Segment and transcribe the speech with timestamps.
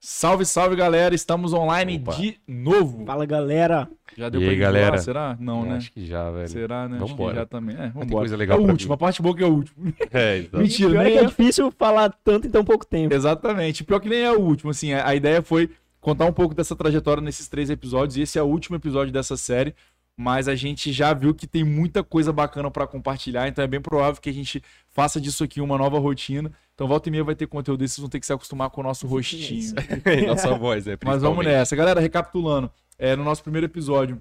[0.00, 1.12] Salve, salve, galera.
[1.14, 2.14] Estamos online Opa.
[2.14, 3.04] de novo.
[3.04, 4.98] Fala galera, Já deu E pra aí, galera?
[4.98, 5.36] Será?
[5.40, 5.76] Não, né?
[5.76, 6.48] Acho que já, velho.
[6.48, 6.96] Será, né?
[6.96, 7.34] Acho que Vambora.
[7.34, 7.74] já também.
[7.74, 8.20] É, Tem vambora.
[8.20, 9.92] coisa legal é o último, a parte boa que é o último.
[10.12, 10.60] É, então.
[10.60, 11.26] Mentira, pior é nem que é é.
[11.26, 13.12] difícil falar tanto em tão pouco tempo.
[13.12, 13.82] Exatamente.
[13.82, 14.92] Pior que nem é o último, assim.
[14.92, 15.68] A ideia foi
[16.00, 18.16] contar um pouco dessa trajetória nesses três episódios.
[18.16, 19.74] E esse é o último episódio dessa série.
[20.20, 23.46] Mas a gente já viu que tem muita coisa bacana pra compartilhar.
[23.46, 26.50] Então é bem provável que a gente faça disso aqui uma nova rotina.
[26.74, 27.94] Então volta e meia vai ter conteúdo desse.
[27.94, 29.74] Vocês vão ter que se acostumar com o nosso rostinho.
[30.26, 30.98] Nossa voz, né?
[31.04, 31.76] Mas vamos nessa.
[31.76, 34.20] Galera, recapitulando, é, no nosso primeiro episódio,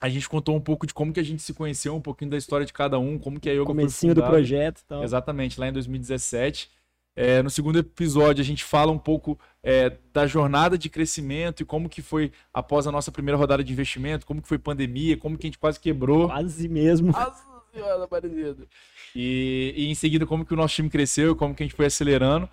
[0.00, 2.38] a gente contou um pouco de como que a gente se conheceu, um pouquinho da
[2.38, 5.04] história de cada um, como que a Yoga Comecinho foi do projeto e tal.
[5.04, 6.70] Exatamente, lá em 2017.
[7.18, 11.66] É, no segundo episódio, a gente fala um pouco é, da jornada de crescimento e
[11.66, 15.38] como que foi após a nossa primeira rodada de investimento, como que foi pandemia, como
[15.38, 16.28] que a gente quase quebrou.
[16.28, 17.12] Quase mesmo.
[17.72, 18.66] Senhora, Aparecida.
[19.14, 21.86] E, e em seguida, como que o nosso time cresceu, como que a gente foi
[21.86, 22.48] acelerando.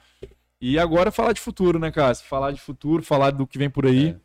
[0.61, 2.25] E agora falar de futuro, né, Cássio?
[2.25, 4.09] Falar de futuro, falar do que vem por aí.
[4.09, 4.15] É.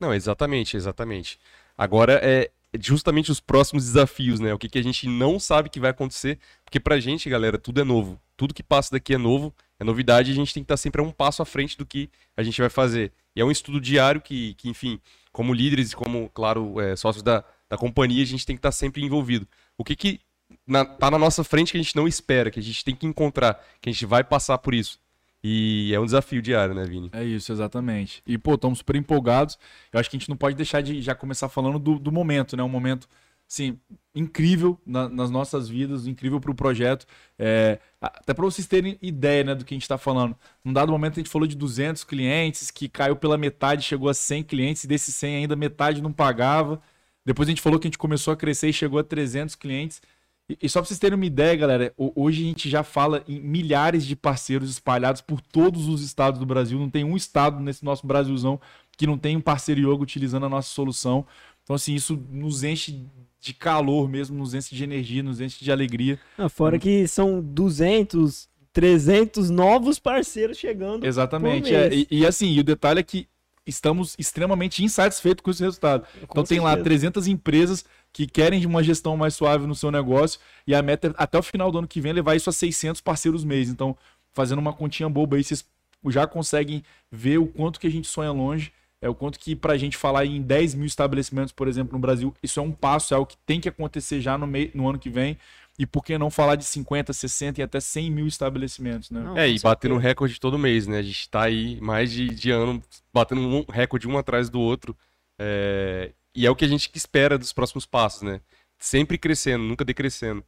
[0.00, 1.38] Não, exatamente, exatamente.
[1.78, 4.52] Agora é justamente os próximos desafios, né?
[4.52, 7.80] O que, que a gente não sabe que vai acontecer, porque pra gente, galera, tudo
[7.80, 8.20] é novo.
[8.36, 11.04] Tudo que passa daqui é novo, é novidade, a gente tem que estar sempre a
[11.04, 13.12] um passo à frente do que a gente vai fazer.
[13.34, 15.00] E é um estudo diário que, que enfim,
[15.32, 18.72] como líderes e como, claro, é, sócios da, da companhia, a gente tem que estar
[18.72, 19.46] sempre envolvido.
[19.76, 20.20] O que que
[20.66, 23.06] na, tá na nossa frente que a gente não espera, que a gente tem que
[23.06, 24.98] encontrar, que a gente vai passar por isso.
[25.42, 27.10] E é um desafio diário, né, Vini?
[27.12, 28.22] É isso, exatamente.
[28.26, 29.58] E, pô, estamos super empolgados.
[29.92, 32.56] Eu acho que a gente não pode deixar de já começar falando do, do momento,
[32.56, 32.62] né?
[32.62, 33.08] Um momento,
[33.48, 33.78] assim,
[34.14, 37.06] incrível na- nas nossas vidas, incrível para o projeto.
[37.38, 40.36] É, até para vocês terem ideia, né, do que a gente está falando.
[40.64, 44.14] Num dado momento a gente falou de 200 clientes, que caiu pela metade, chegou a
[44.14, 46.80] 100 clientes, e desses 100 ainda metade não pagava.
[47.24, 50.00] Depois a gente falou que a gente começou a crescer e chegou a 300 clientes.
[50.48, 53.22] E, e só pra vocês terem uma ideia, galera, ho- hoje a gente já fala
[53.28, 56.78] em milhares de parceiros espalhados por todos os estados do Brasil.
[56.78, 58.60] Não tem um estado nesse nosso Brasilzão
[58.96, 61.26] que não tem um parceiro yoga utilizando a nossa solução.
[61.64, 63.04] Então, assim, isso nos enche
[63.46, 66.18] de calor mesmo, nos enche de energia, nos enche de alegria.
[66.36, 71.06] Ah, fora que são 200, 300 novos parceiros chegando.
[71.06, 71.72] Exatamente.
[71.72, 71.88] É.
[71.94, 73.28] e, e, assim, e o detalhe é que
[73.64, 76.02] estamos extremamente insatisfeitos com esse resultado.
[76.02, 76.84] Com Então tem lá certeza.
[76.84, 81.14] 300 empresas que querem uma gestão mais suave no seu negócio e a meta é,
[81.16, 83.68] até o final do ano que vem levar isso a 600 parceiros mês.
[83.68, 83.96] Então,
[84.32, 85.64] fazendo uma continha boba aí, vocês
[86.08, 88.72] já conseguem ver o quanto que a gente sonha longe.
[89.06, 92.34] É o quanto que pra gente falar em 10 mil estabelecimentos, por exemplo, no Brasil,
[92.42, 94.98] isso é um passo, é o que tem que acontecer já no, mei- no ano
[94.98, 95.38] que vem.
[95.78, 99.20] E por que não falar de 50, 60 e até 100 mil estabelecimentos, né?
[99.20, 100.98] Não, É, e batendo recorde todo mês, né?
[100.98, 104.96] A gente tá aí mais de, de ano batendo um recorde um atrás do outro.
[105.38, 108.40] É, E é o que a gente espera dos próximos passos, né?
[108.78, 110.42] Sempre crescendo, nunca decrescendo.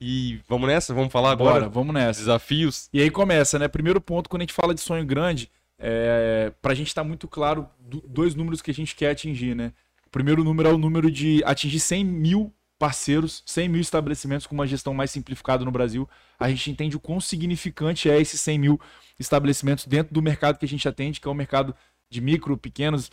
[0.00, 0.92] E vamos nessa?
[0.92, 1.68] Vamos falar Agora, agora?
[1.70, 2.20] vamos nessa.
[2.20, 2.88] Desafios?
[2.92, 3.66] E aí começa, né?
[3.68, 7.68] Primeiro ponto, quando a gente fala de sonho grande, é, pra gente estar muito claro
[7.78, 9.72] do- dois números que a gente quer atingir, né?
[10.06, 14.54] O primeiro número é o número de atingir 100 mil parceiros, 100 mil estabelecimentos com
[14.54, 16.08] uma gestão mais simplificada no Brasil.
[16.38, 18.80] A gente entende o quão significante é esses 100 mil
[19.18, 21.74] estabelecimentos dentro do mercado que a gente atende, que é o mercado
[22.10, 23.10] de micro, pequenos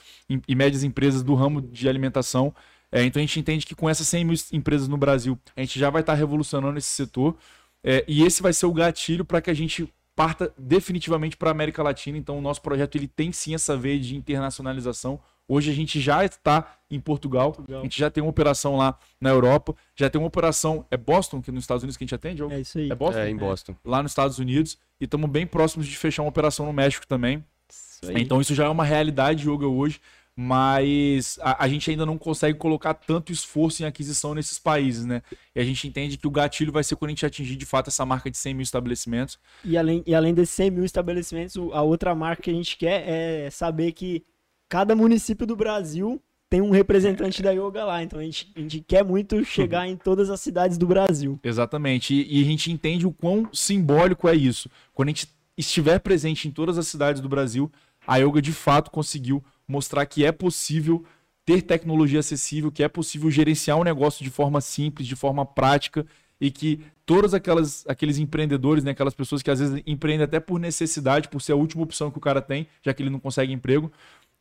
[0.48, 2.54] e médias empresas do ramo de alimentação.
[2.92, 5.80] É, então a gente entende que com essas 100 mil empresas no Brasil, a gente
[5.80, 7.36] já vai estar revolucionando esse setor.
[7.84, 11.52] É, e esse vai ser o gatilho para que a gente parta definitivamente para a
[11.52, 12.18] América Latina.
[12.18, 15.20] Então, o nosso projeto ele tem sim essa veia de internacionalização.
[15.48, 17.82] Hoje a gente já está em Portugal, Portugal.
[17.82, 21.42] a gente já tem uma operação lá na Europa, já tem uma operação, é Boston,
[21.42, 22.44] que é nos Estados Unidos que a gente atende?
[22.44, 22.90] É isso aí.
[22.90, 23.20] É Boston?
[23.20, 23.76] É, em Boston.
[23.84, 24.78] Lá nos Estados Unidos.
[25.02, 27.44] E estamos bem próximos de fechar uma operação no México também.
[27.70, 28.22] Isso aí.
[28.22, 30.00] Então isso já é uma realidade yoga hoje,
[30.36, 35.22] mas a, a gente ainda não consegue colocar tanto esforço em aquisição nesses países, né?
[35.56, 37.90] E a gente entende que o gatilho vai ser quando a gente atingir de fato
[37.90, 39.38] essa marca de 100 mil estabelecimentos.
[39.64, 43.08] E além, e além desses 100 mil estabelecimentos, a outra marca que a gente quer
[43.08, 44.24] é saber que
[44.68, 46.20] cada município do Brasil
[46.50, 48.02] tem um representante da yoga lá.
[48.02, 51.40] Então a gente, a gente quer muito chegar em todas as cidades do Brasil.
[51.44, 52.14] Exatamente.
[52.14, 54.70] E, e a gente entende o quão simbólico é isso.
[54.94, 57.72] Quando a gente estiver presente em todas as cidades do Brasil,
[58.06, 61.04] a yoga de fato conseguiu mostrar que é possível
[61.44, 66.06] ter tecnologia acessível, que é possível gerenciar um negócio de forma simples, de forma prática
[66.40, 70.60] e que todas aquelas aqueles empreendedores, né, aquelas pessoas que às vezes empreendem até por
[70.60, 73.52] necessidade, por ser a última opção que o cara tem, já que ele não consegue
[73.52, 73.92] emprego,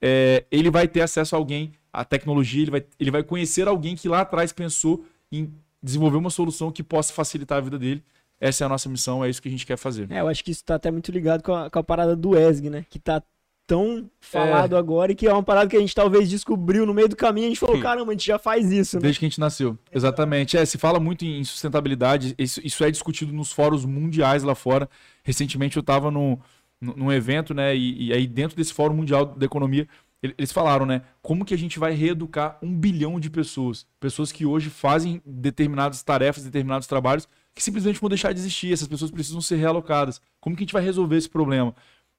[0.00, 3.96] é, ele vai ter acesso a alguém, a tecnologia, ele vai, ele vai conhecer alguém
[3.96, 5.52] que lá atrás pensou em
[5.82, 8.02] desenvolver uma solução que possa facilitar a vida dele.
[8.40, 10.11] Essa é a nossa missão, é isso que a gente quer fazer.
[10.11, 12.37] É, eu acho que isso tá até muito ligado com a, com a parada do
[12.37, 12.85] ESG, né?
[12.90, 13.23] Que tá
[13.67, 17.09] tão falado agora e que é uma parada que a gente talvez descobriu no meio
[17.09, 17.47] do caminho.
[17.47, 19.03] A gente falou, caramba, a gente já faz isso, né?
[19.03, 19.79] Desde que a gente nasceu.
[19.93, 20.56] Exatamente.
[20.56, 24.88] É, se fala muito em sustentabilidade, isso, isso é discutido nos fóruns mundiais lá fora.
[25.23, 26.38] Recentemente eu estava no,
[26.81, 27.75] num num evento, né?
[27.76, 29.87] E, e aí dentro desse Fórum Mundial da Economia,
[30.23, 31.03] ele- eles falaram, né?
[31.23, 33.87] Como que a gente vai reeducar um bilhão de pessoas?
[34.00, 38.73] Pessoas que hoje fazem determinadas tarefas, determinados trabalhos, que simplesmente vão deixar de existir.
[38.73, 40.20] Essas pessoas precisam ser realocadas.
[40.41, 41.75] Como que a gente vai resolver esse problema?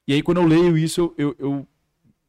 [0.07, 1.67] E aí, quando eu leio isso, eu, eu,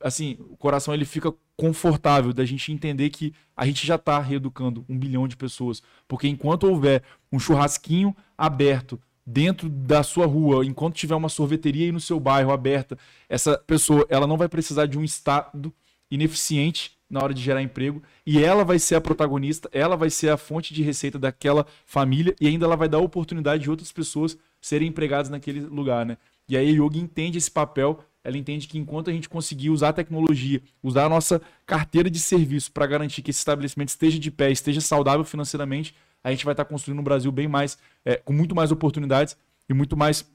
[0.00, 4.84] assim, o coração ele fica confortável da gente entender que a gente já está reeducando
[4.88, 5.82] um bilhão de pessoas.
[6.06, 11.92] Porque enquanto houver um churrasquinho aberto dentro da sua rua, enquanto tiver uma sorveteria aí
[11.92, 12.98] no seu bairro aberta,
[13.28, 15.72] essa pessoa ela não vai precisar de um Estado
[16.10, 20.30] ineficiente na hora de gerar emprego e ela vai ser a protagonista, ela vai ser
[20.30, 24.36] a fonte de receita daquela família e ainda ela vai dar oportunidade de outras pessoas
[24.60, 26.18] serem empregadas naquele lugar, né?
[26.48, 29.90] E aí a Yoga entende esse papel, ela entende que enquanto a gente conseguir usar
[29.90, 34.30] a tecnologia, usar a nossa carteira de serviço para garantir que esse estabelecimento esteja de
[34.30, 38.32] pé, esteja saudável financeiramente, a gente vai estar construindo um Brasil bem mais, é, com
[38.32, 39.36] muito mais oportunidades
[39.68, 40.26] e muito mais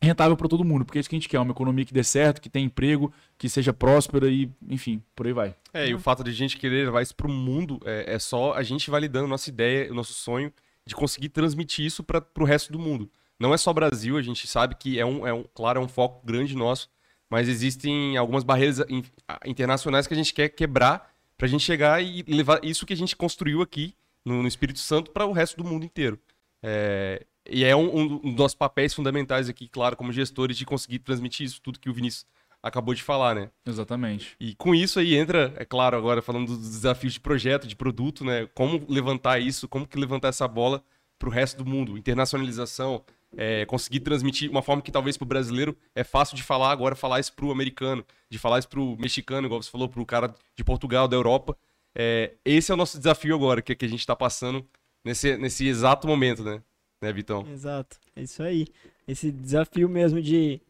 [0.00, 2.04] rentável para todo mundo, porque é isso que a gente quer, uma economia que dê
[2.04, 5.54] certo, que tenha emprego, que seja próspera e, enfim, por aí vai.
[5.72, 8.54] É, e o fato de a gente querer levar isso pro mundo é, é só
[8.54, 10.52] a gente validando nossa ideia, o nosso sonho
[10.84, 13.10] de conseguir transmitir isso para pro resto do mundo.
[13.38, 15.88] Não é só Brasil, a gente sabe que é um, é um claro, é um
[15.88, 16.88] foco grande nosso,
[17.28, 22.02] mas existem algumas barreiras in- a- internacionais que a gente quer quebrar pra gente chegar
[22.02, 23.94] e levar isso que a gente construiu aqui
[24.24, 26.18] no, no Espírito Santo para o resto do mundo inteiro.
[26.62, 31.00] É, e é um, um dos nossos papéis fundamentais aqui, claro, como gestores, de conseguir
[31.00, 32.26] transmitir isso tudo que o Vinícius
[32.62, 33.50] acabou de falar, né?
[33.64, 34.34] Exatamente.
[34.40, 38.24] E com isso aí entra, é claro, agora falando dos desafios de projeto, de produto,
[38.24, 38.48] né?
[38.54, 40.82] Como levantar isso, como que levantar essa bola
[41.18, 41.96] para o resto do mundo.
[41.96, 43.04] Internacionalização,
[43.36, 46.94] é, conseguir transmitir uma forma que talvez para o brasileiro é fácil de falar, agora
[46.94, 50.00] falar isso para o americano, de falar isso para o mexicano, igual você falou, para
[50.00, 51.56] o cara de Portugal, da Europa.
[51.94, 54.66] É, esse é o nosso desafio agora, que, que a gente está passando
[55.04, 56.62] nesse, nesse exato momento, né?
[57.00, 57.46] Né, Vitão?
[57.50, 58.66] Exato, é isso aí.
[59.06, 60.60] Esse desafio mesmo de,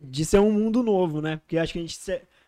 [0.00, 1.38] de ser um mundo novo, né?
[1.38, 1.98] Porque acho que a gente,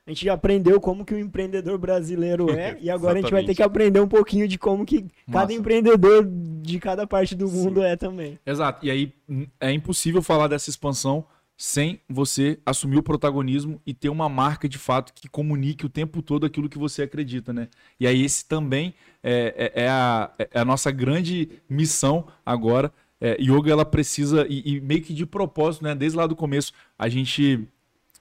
[0.06, 3.44] a gente já aprendeu como que o empreendedor brasileiro é, e agora a gente vai
[3.44, 5.52] ter que aprender um pouquinho de como que cada Massa.
[5.52, 8.38] empreendedor de cada parte do mundo é também.
[8.44, 8.84] Exato.
[8.84, 9.12] E aí
[9.60, 11.24] é impossível falar dessa expansão
[11.56, 16.20] sem você assumir o protagonismo e ter uma marca de fato que comunique o tempo
[16.20, 17.68] todo aquilo que você acredita, né?
[18.00, 22.92] E aí esse também é, é- é a, é a nossa grande missão agora.
[23.20, 25.94] É, yoga ela precisa e, e meio que de propósito, né?
[25.94, 27.68] Desde lá do começo a gente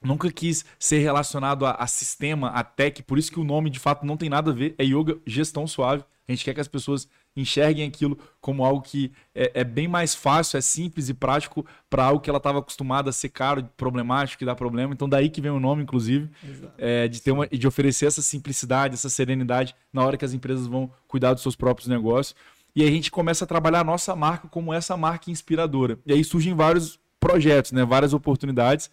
[0.01, 3.79] nunca quis ser relacionado a, a sistema, a tech, por isso que o nome de
[3.79, 6.03] fato não tem nada a ver, é yoga gestão suave.
[6.27, 10.15] A gente quer que as pessoas enxerguem aquilo como algo que é, é bem mais
[10.15, 14.39] fácil, é simples e prático para algo que ela estava acostumada a ser caro, problemático,
[14.39, 14.93] que dá problema.
[14.93, 16.29] Então daí que vem o nome, inclusive,
[16.77, 20.33] é, de ter uma, e de oferecer essa simplicidade, essa serenidade na hora que as
[20.33, 22.35] empresas vão cuidar dos seus próprios negócios.
[22.75, 25.99] E aí a gente começa a trabalhar a nossa marca como essa marca inspiradora.
[26.05, 28.89] E aí surgem vários projetos, né, várias oportunidades.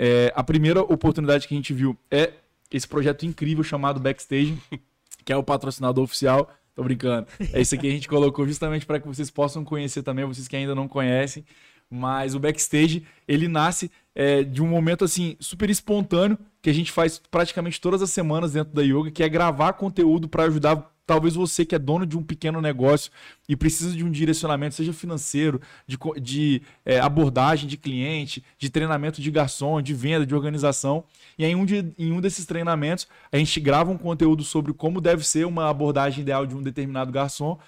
[0.00, 2.34] É, a primeira oportunidade que a gente viu é
[2.70, 4.56] esse projeto incrível chamado Backstage,
[5.24, 6.48] que é o patrocinador oficial.
[6.72, 7.26] Tô brincando.
[7.52, 10.54] É isso aqui a gente colocou justamente para que vocês possam conhecer também, vocês que
[10.54, 11.44] ainda não conhecem.
[11.90, 16.92] Mas o Backstage, ele nasce é, de um momento assim super espontâneo que a gente
[16.92, 21.34] faz praticamente todas as semanas dentro da yoga, que é gravar conteúdo para ajudar talvez
[21.34, 23.10] você que é dono de um pequeno negócio
[23.48, 29.20] e precisa de um direcionamento, seja financeiro, de, de é, abordagem de cliente, de treinamento
[29.22, 31.02] de garçom, de venda, de organização.
[31.38, 34.74] E aí, em um, de- em um desses treinamentos, a gente grava um conteúdo sobre
[34.74, 37.58] como deve ser uma abordagem ideal de um determinado garçom.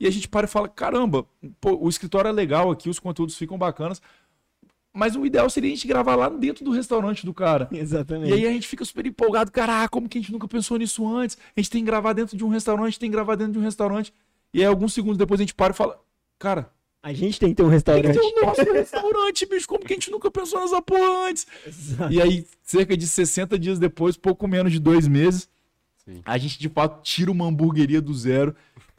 [0.00, 1.24] E a gente para e fala: caramba,
[1.60, 4.02] pô, o escritório é legal aqui, os conteúdos ficam bacanas.
[4.98, 7.68] Mas o ideal seria a gente gravar lá dentro do restaurante do cara.
[7.72, 8.30] Exatamente.
[8.30, 11.06] E aí a gente fica super empolgado, caraca, como que a gente nunca pensou nisso
[11.06, 11.38] antes?
[11.56, 13.62] A gente tem que gravar dentro de um restaurante, tem que gravar dentro de um
[13.62, 14.12] restaurante.
[14.52, 16.00] E aí alguns segundos depois a gente para e fala,
[16.38, 18.18] cara, A gente tem que ter um tem que restaurante.
[18.18, 21.46] ter o nosso restaurante, bicho, como que a gente nunca pensou nessa porra antes?
[21.64, 22.12] Exato.
[22.12, 25.48] E aí, cerca de 60 dias depois, pouco menos de dois meses,
[26.04, 26.20] Sim.
[26.24, 28.52] a gente de fato tira uma hamburgueria do zero.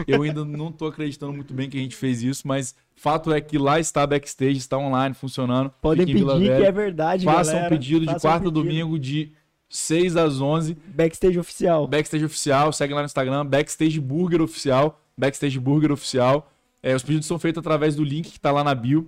[0.07, 3.39] Eu ainda não tô acreditando muito bem que a gente fez isso, mas fato é
[3.41, 5.71] que lá está backstage, está online, funcionando.
[5.81, 7.65] Podem pedir que é verdade, Façam galera.
[7.65, 8.63] um pedido de Façam quarta a pedido.
[8.63, 9.31] domingo de
[9.69, 10.75] 6 às 11.
[10.87, 11.87] Backstage oficial.
[11.87, 16.51] Backstage Oficial, segue lá no Instagram, Backstage Burger Oficial, Backstage Burger Oficial.
[16.81, 19.07] É, os pedidos são feitos através do link que tá lá na bio.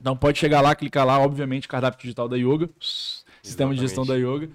[0.00, 2.68] Então pode chegar lá, clicar lá, obviamente, cardápio digital da Yoga,
[3.42, 4.48] sistema de gestão da Yoga.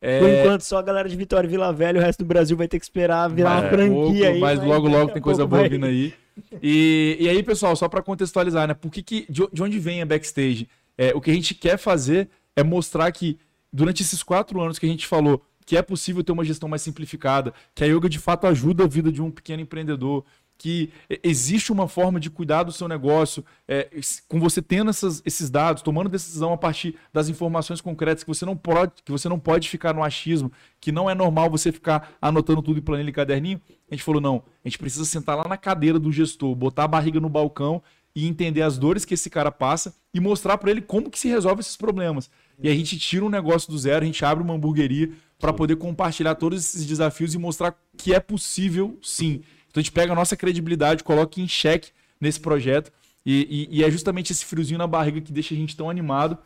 [0.00, 2.56] É, Por enquanto, só a galera de Vitória e Vila Velha, o resto do Brasil
[2.56, 4.40] vai ter que esperar virar uma Mas franquia pouco, aí.
[4.40, 6.14] Mas logo, daqui logo a tem coisa boa vai- vindo aí.
[6.62, 8.74] E, e aí, pessoal, só para contextualizar, né?
[8.74, 10.68] Por que que, de, de onde vem a backstage?
[10.96, 13.38] É, o que a gente quer fazer é mostrar que
[13.72, 16.80] durante esses quatro anos que a gente falou que é possível ter uma gestão mais
[16.80, 20.24] simplificada, que a yoga de fato ajuda a vida de um pequeno empreendedor,
[20.58, 20.90] que
[21.22, 23.88] existe uma forma de cuidar do seu negócio, é,
[24.28, 28.44] com você tendo essas, esses dados, tomando decisão a partir das informações concretas, que você
[28.44, 30.50] não pode, que você não pode ficar no achismo,
[30.80, 33.60] que não é normal você ficar anotando tudo em planilha e caderninho.
[33.88, 36.88] A gente falou, não, a gente precisa sentar lá na cadeira do gestor, botar a
[36.88, 37.80] barriga no balcão
[38.14, 41.28] e entender as dores que esse cara passa e mostrar para ele como que se
[41.28, 42.28] resolve esses problemas.
[42.60, 45.76] E a gente tira um negócio do zero, a gente abre uma hamburgueria para poder
[45.76, 49.42] compartilhar todos esses desafios e mostrar que é possível sim.
[49.78, 52.90] Então a gente pega a nossa credibilidade, coloca em xeque nesse projeto.
[53.24, 56.36] E, e, e, é justamente esse friozinho na barriga que deixa a gente tão animado.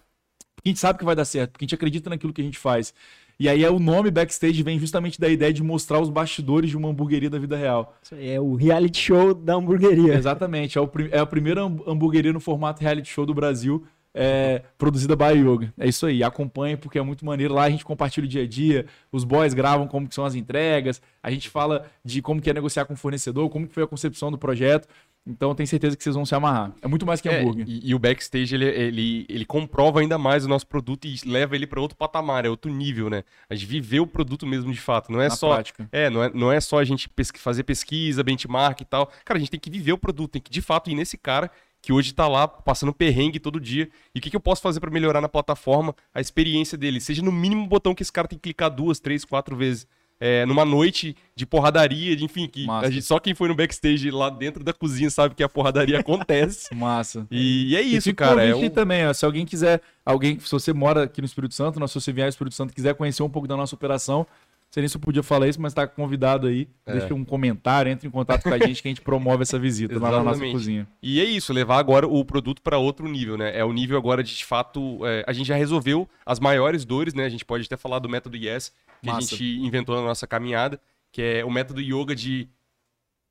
[0.54, 2.44] Porque a gente sabe que vai dar certo, porque a gente acredita naquilo que a
[2.44, 2.92] gente faz.
[3.40, 6.76] E aí é o nome backstage vem justamente da ideia de mostrar os bastidores de
[6.76, 7.96] uma hamburgueria da vida real.
[8.02, 10.14] Isso aí é o reality show da hamburgueria.
[10.14, 15.16] Exatamente, é, o, é a primeira hamburgueria no formato reality show do Brasil é, produzida
[15.16, 15.72] by Yoga.
[15.78, 17.54] É isso aí, acompanhe porque é muito maneiro.
[17.54, 20.34] Lá a gente compartilha o dia a dia, os boys gravam como que são as
[20.34, 23.82] entregas, a gente fala de como que é negociar com o fornecedor, como que foi
[23.82, 24.86] a concepção do projeto.
[25.24, 26.72] Então tenho certeza que vocês vão se amarrar.
[26.82, 27.64] É muito mais que hambúrguer.
[27.64, 31.16] É, e, e, o backstage ele, ele, ele comprova ainda mais o nosso produto e
[31.24, 33.22] leva ele para outro patamar, é outro nível, né?
[33.48, 35.12] A gente viver o produto mesmo de fato.
[35.12, 35.54] Não é Na só.
[35.54, 35.88] Prática.
[35.92, 39.12] É, não é, não é só a gente pesqu fazer pesquisa, benchmark e tal.
[39.24, 41.48] Cara, a gente tem que viver o produto, tem que de fato ir nesse cara
[41.82, 43.90] que hoje está lá passando perrengue todo dia.
[44.14, 47.00] E o que, que eu posso fazer para melhorar na plataforma a experiência dele?
[47.00, 49.86] Seja no mínimo um botão que esse cara tem que clicar duas, três, quatro vezes.
[50.24, 54.30] É, numa noite de porradaria, de, enfim, que gente, só quem foi no backstage lá
[54.30, 56.70] dentro da cozinha sabe que a porradaria acontece.
[56.72, 57.26] Massa.
[57.28, 58.44] E, e é isso, e cara.
[58.44, 58.70] É um...
[58.70, 62.12] também, ó, se alguém quiser, alguém, se você mora aqui no Espírito Santo, se você
[62.12, 64.24] vier ao Espírito Santo quiser conhecer um pouco da nossa operação,
[64.72, 66.66] sei nem se eu podia falar isso, mas está convidado aí.
[66.86, 66.92] É.
[66.92, 69.98] Deixa um comentário, entre em contato com a gente que a gente promove essa visita
[70.00, 70.88] lá na nossa cozinha.
[71.02, 73.56] E é isso, levar agora o produto para outro nível, né?
[73.56, 77.12] É o nível agora de, de fato, é, a gente já resolveu as maiores dores,
[77.12, 77.26] né?
[77.26, 79.18] A gente pode até falar do método Yes, que Massa.
[79.18, 80.80] a gente inventou na nossa caminhada,
[81.12, 82.48] que é o método yoga de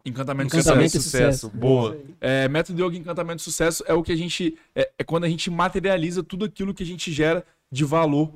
[0.05, 1.47] Encantamento, Encantamento sucesso.
[1.47, 1.49] sucesso.
[1.49, 1.97] Boa.
[2.19, 4.57] É, método Yoga Encantamento de Sucesso é o que a gente.
[4.75, 8.33] É, é, quando a gente materializa tudo aquilo que a gente gera de valor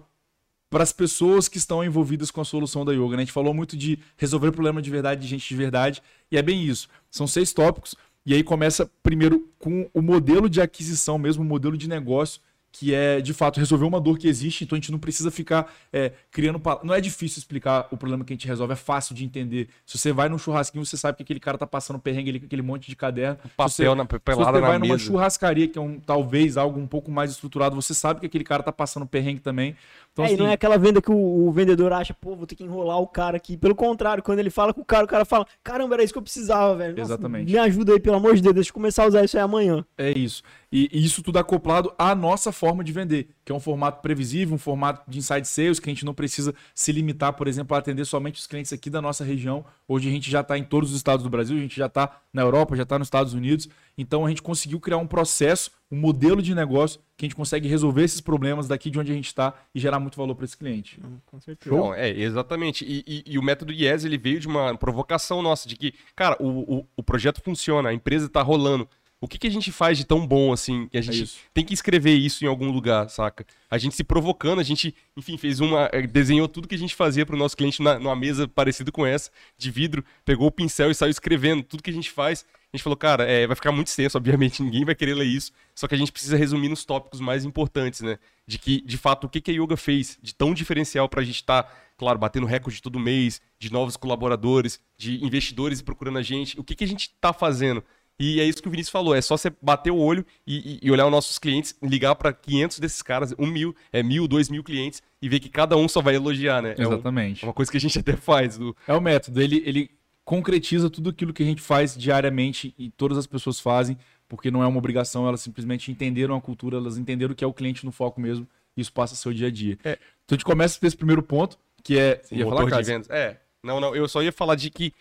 [0.76, 3.12] para as pessoas que estão envolvidas com a solução da yoga.
[3.12, 3.16] Né?
[3.16, 6.42] A gente falou muito de resolver problema de verdade, de gente de verdade, e é
[6.42, 6.90] bem isso.
[7.10, 11.78] São seis tópicos, e aí começa primeiro com o modelo de aquisição mesmo, o modelo
[11.78, 12.42] de negócio
[12.78, 15.74] que é de fato resolver uma dor que existe, então a gente não precisa ficar
[15.94, 16.62] é, criando.
[16.84, 19.70] Não é difícil explicar o problema que a gente resolve, é fácil de entender.
[19.86, 22.48] Se você vai num churrasquinho, você sabe que aquele cara tá passando perrengue ali com
[22.48, 23.38] aquele monte de caderno.
[23.46, 25.06] O papel você, na pelada se você vai numa mesa.
[25.06, 28.62] churrascaria, que é um, talvez algo um pouco mais estruturado, você sabe que aquele cara
[28.62, 29.78] tá passando perrengue também.
[30.16, 32.48] Então, é, assim, e não é aquela venda que o, o, vendedor acha, pô, vou
[32.48, 33.58] ter que enrolar o cara aqui.
[33.58, 36.18] Pelo contrário, quando ele fala com o cara, o cara fala, caramba, era isso que
[36.18, 36.96] eu precisava, velho.
[36.96, 37.52] Nossa, Exatamente.
[37.52, 39.84] Me ajuda aí, pelo amor de Deus, deixa eu começar a usar isso aí amanhã.
[39.98, 40.42] É isso.
[40.72, 44.56] E, e isso tudo acoplado à nossa forma de vender, que é um formato previsível,
[44.56, 47.80] um formato de inside sales, que a gente não precisa se limitar, por exemplo, a
[47.80, 49.66] atender somente os clientes aqui da nossa região.
[49.86, 52.22] Hoje a gente já está em todos os estados do Brasil, a gente já está
[52.36, 53.70] na Europa, já está nos Estados Unidos.
[53.98, 57.66] Então a gente conseguiu criar um processo, um modelo de negócio que a gente consegue
[57.66, 60.58] resolver esses problemas daqui de onde a gente está e gerar muito valor para esse
[60.58, 61.00] cliente.
[61.26, 61.74] Com certeza.
[61.74, 61.86] Show?
[61.86, 62.84] Não, é, exatamente.
[62.84, 66.36] E, e, e, o método IES ele veio de uma provocação nossa, de que, cara,
[66.42, 68.88] o, o, o projeto funciona, a empresa está rolando.
[69.22, 70.88] O que, que a gente faz de tão bom assim?
[70.88, 73.46] Que a gente é tem que escrever isso em algum lugar, saca?
[73.72, 75.90] A gente se provocando, a gente, enfim, fez uma.
[75.94, 78.92] Eh, desenhou tudo que a gente fazia para o nosso cliente na, numa mesa parecida
[78.92, 82.46] com essa, de vidro, pegou o pincel e saiu escrevendo tudo que a gente faz.
[82.72, 85.52] A gente falou, cara, é, vai ficar muito extenso, obviamente, ninguém vai querer ler isso.
[85.74, 88.20] Só que a gente precisa resumir nos tópicos mais importantes, né?
[88.46, 91.24] De que, de fato, o que, que a Yoga fez de tão diferencial para a
[91.24, 96.22] gente estar, tá, claro, batendo recorde todo mês, de novos colaboradores, de investidores procurando a
[96.22, 96.60] gente.
[96.60, 97.82] O que, que a gente está fazendo?
[98.20, 100.90] E é isso que o Vinícius falou, é só você bater o olho e, e
[100.90, 104.64] olhar os nossos clientes, ligar para 500 desses caras, um mil, é mil, dois mil
[104.64, 106.76] clientes, e ver que cada um só vai elogiar, né?
[106.78, 107.44] Exatamente.
[107.44, 108.58] É, um, é uma coisa que a gente até faz.
[108.58, 108.76] Do...
[108.88, 109.92] É o método, ele, ele
[110.24, 113.98] concretiza tudo aquilo que a gente faz diariamente e todas as pessoas fazem,
[114.30, 117.48] porque não é uma obrigação, elas simplesmente entenderam a cultura, elas entenderam o que é
[117.48, 119.78] o cliente no foco mesmo, e isso passa o dia a dia.
[119.84, 120.00] É.
[120.24, 122.22] Então a gente começa por esse primeiro ponto, que é...
[122.24, 123.10] Você ia falar, de vendas.
[123.10, 124.94] É, não, não, eu só ia falar de que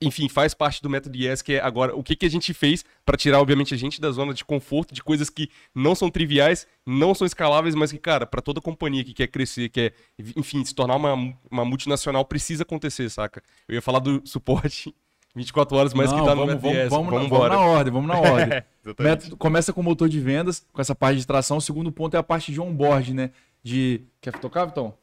[0.00, 2.84] enfim, faz parte do método Yes, que é agora o que, que a gente fez
[3.04, 6.66] para tirar, obviamente, a gente da zona de conforto, de coisas que não são triviais,
[6.86, 9.92] não são escaláveis, mas que, cara, para toda companhia que quer crescer, quer,
[10.36, 13.42] enfim, se tornar uma, uma multinacional, precisa acontecer, saca?
[13.66, 14.94] Eu ia falar do suporte
[15.34, 17.92] 24 horas, mas não, que tá vamos, no vamos, yes, vamos, vamos, vamos, na ordem,
[17.92, 18.62] vamos na ordem.
[19.00, 21.56] método, começa com o motor de vendas, com essa parte de tração.
[21.56, 23.30] O segundo ponto é a parte de onboard, né?
[23.64, 24.02] De.
[24.20, 24.94] Quer tocar, Vitão?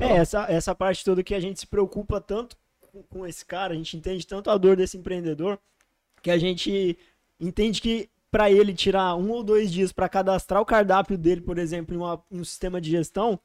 [0.00, 2.56] É, essa, essa parte toda que a gente se preocupa tanto
[2.92, 5.58] com, com esse cara, a gente entende tanto a dor desse empreendedor,
[6.22, 6.98] que a gente
[7.40, 11.58] entende que para ele tirar um ou dois dias para cadastrar o cardápio dele, por
[11.58, 13.38] exemplo, em, uma, em um sistema de gestão,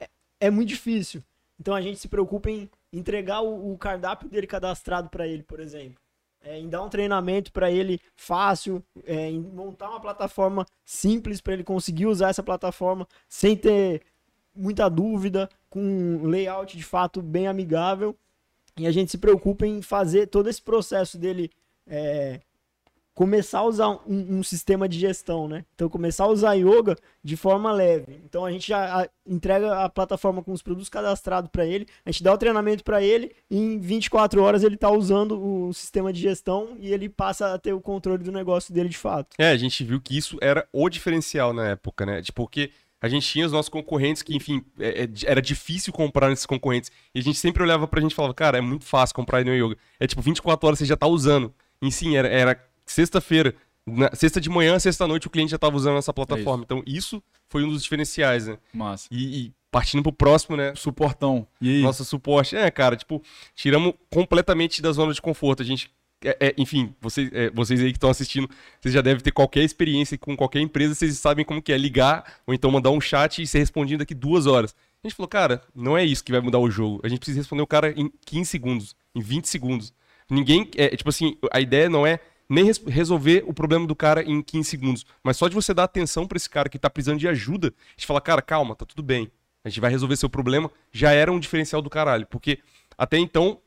[0.00, 0.08] é,
[0.40, 1.22] é, muito difícil.
[1.60, 5.60] Então a gente se preocupa em entregar o, o cardápio dele cadastrado para ele, por
[5.60, 6.00] exemplo.
[6.46, 11.54] é, em dar um treinamento para ele fácil, é, em montar uma plataforma simples para
[11.54, 14.02] ele conseguir usar essa plataforma sem ter
[14.54, 18.16] muita dúvida, com um layout de fato bem amigável.
[18.78, 21.50] E a gente se preocupa em fazer todo esse processo dele
[21.86, 22.40] é,
[23.16, 25.64] começar a usar um, um, sistema de gestão, né?
[25.74, 28.20] Então, começar a usar yoga de forma leve.
[28.26, 32.22] Então, a gente já entrega a plataforma com os produtos cadastrados para ele, a gente
[32.22, 36.20] dá o treinamento para ele, e em 24 horas ele está usando o sistema de
[36.20, 39.34] gestão e ele passa a ter o controle do negócio dele de fato.
[39.38, 42.22] É, a gente viu que isso era o diferencial na época, né?
[42.34, 46.46] Porque a gente tinha os nossos concorrentes que, enfim, é, é, era difícil comprar nesses
[46.46, 46.90] concorrentes.
[47.14, 49.54] E a gente sempre olhava pra gente e falava, cara, é muito fácil comprar no
[49.54, 49.76] Yoga.
[50.00, 51.54] É tipo, 24 horas você já tá usando.
[51.82, 53.54] E sim, era, era sexta-feira,
[54.14, 56.62] sexta de manhã, sexta-noite, o cliente já estava usando essa plataforma.
[56.62, 58.58] É então, isso foi um dos diferenciais, né?
[58.72, 59.08] Massa.
[59.10, 60.74] E, e partindo pro próximo, né?
[60.74, 61.46] Suportão.
[61.60, 61.82] E aí?
[61.82, 62.56] Nosso suporte.
[62.56, 63.22] É, cara, tipo,
[63.54, 65.62] tiramos completamente da zona de conforto.
[65.62, 65.90] A gente.
[66.24, 68.48] É, é, enfim, vocês, é, vocês aí que estão assistindo,
[68.80, 72.40] vocês já devem ter qualquer experiência com qualquer empresa, vocês sabem como que é ligar
[72.46, 74.74] ou então mandar um chat e ser respondido daqui duas horas.
[75.04, 77.00] A gente falou, cara, não é isso que vai mudar o jogo.
[77.04, 79.92] A gente precisa responder o cara em 15 segundos, em 20 segundos.
[80.28, 80.68] Ninguém.
[80.76, 82.18] É, tipo assim, a ideia não é
[82.48, 85.06] nem res resolver o problema do cara em 15 segundos.
[85.22, 87.90] Mas só de você dar atenção para esse cara que tá precisando de ajuda, a
[87.92, 89.30] gente fala, cara, calma, tá tudo bem.
[89.64, 92.26] A gente vai resolver seu problema, já era um diferencial do caralho.
[92.26, 92.60] Porque
[92.96, 93.60] até então,